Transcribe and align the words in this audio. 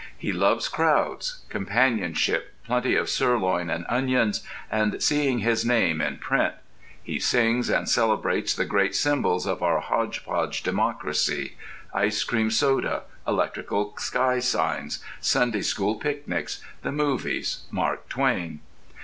He 0.17 0.33
loves 0.33 0.67
crowds, 0.67 1.41
companionship, 1.49 2.55
plenty 2.65 2.95
of 2.95 3.07
sirloin 3.07 3.69
and 3.69 3.85
onions, 3.87 4.41
and 4.71 4.99
seeing 4.99 5.37
his 5.45 5.63
name 5.63 6.01
in 6.01 6.17
print. 6.17 6.55
He 7.03 7.19
sings 7.19 7.69
and 7.69 7.87
celebrates 7.87 8.55
the 8.55 8.65
great 8.65 8.95
symbols 8.95 9.45
of 9.45 9.61
our 9.61 9.79
hodgepodge 9.79 10.63
democracy: 10.63 11.55
ice 11.93 12.23
cream 12.23 12.49
soda, 12.49 13.03
electrical 13.27 13.95
sky 13.97 14.39
signs, 14.39 15.05
Sunday 15.19 15.61
School 15.61 15.93
picnics, 15.93 16.63
the 16.81 16.91
movies, 16.91 17.65
Mark 17.69 18.09
Twain. 18.09 18.61